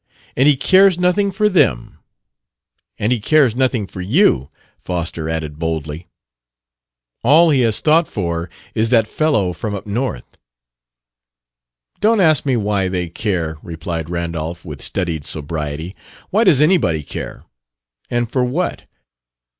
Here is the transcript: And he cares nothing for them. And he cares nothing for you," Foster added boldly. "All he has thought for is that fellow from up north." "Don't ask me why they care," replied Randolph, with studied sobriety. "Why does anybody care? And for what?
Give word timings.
And 0.35 0.47
he 0.47 0.55
cares 0.57 0.97
nothing 0.97 1.29
for 1.29 1.47
them. 1.47 1.99
And 2.97 3.11
he 3.11 3.19
cares 3.19 3.55
nothing 3.55 3.85
for 3.85 4.01
you," 4.01 4.49
Foster 4.79 5.29
added 5.29 5.59
boldly. 5.59 6.07
"All 7.23 7.51
he 7.51 7.61
has 7.61 7.81
thought 7.81 8.07
for 8.07 8.49
is 8.73 8.89
that 8.89 9.05
fellow 9.07 9.53
from 9.53 9.75
up 9.75 9.85
north." 9.85 10.37
"Don't 11.99 12.19
ask 12.19 12.47
me 12.47 12.57
why 12.57 12.87
they 12.87 13.09
care," 13.09 13.59
replied 13.61 14.09
Randolph, 14.09 14.65
with 14.65 14.81
studied 14.81 15.23
sobriety. 15.23 15.93
"Why 16.31 16.45
does 16.45 16.61
anybody 16.61 17.03
care? 17.03 17.43
And 18.09 18.27
for 18.27 18.43
what? 18.43 18.87